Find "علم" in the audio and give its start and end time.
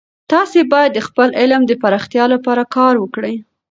1.41-1.61